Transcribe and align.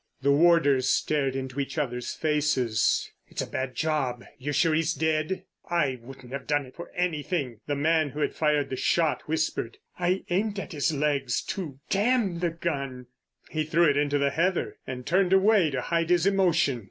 The 0.23 0.31
warders 0.31 0.89
stared 0.89 1.35
into 1.35 1.59
each 1.59 1.77
other's 1.77 2.15
faces. 2.15 3.11
"It's 3.27 3.43
a 3.43 3.47
bad 3.47 3.75
job. 3.75 4.23
You're 4.39 4.51
sure 4.51 4.73
he's 4.73 4.95
dead——" 4.95 5.43
"I 5.69 5.99
wouldn't 6.01 6.31
have 6.33 6.47
done 6.47 6.65
it 6.65 6.73
for 6.73 6.89
anything," 6.95 7.59
the 7.67 7.75
man 7.75 8.09
who 8.09 8.21
had 8.21 8.33
fired 8.33 8.71
the 8.71 8.75
shot 8.75 9.21
whispered. 9.27 9.77
"I 9.99 10.23
aimed 10.31 10.57
at 10.59 10.71
his 10.71 10.91
legs, 10.91 11.43
too. 11.43 11.81
Damn 11.91 12.39
the 12.39 12.49
gun!" 12.49 13.09
He 13.51 13.63
threw 13.63 13.87
it 13.87 13.95
into 13.95 14.17
the 14.17 14.31
heather, 14.31 14.79
and 14.87 15.05
turned 15.05 15.33
away 15.33 15.69
to 15.69 15.81
hide 15.81 16.09
his 16.09 16.25
emotion. 16.25 16.79